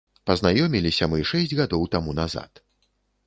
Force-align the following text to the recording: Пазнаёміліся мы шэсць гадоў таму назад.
Пазнаёміліся 0.27 1.09
мы 1.11 1.19
шэсць 1.31 1.55
гадоў 1.61 1.85
таму 1.97 2.15
назад. 2.21 2.51